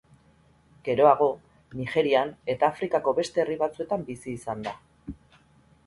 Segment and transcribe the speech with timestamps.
[0.87, 1.27] Geroago
[1.81, 4.79] Nigerian eta Afrikako beste herri batzuetan bizi izan da.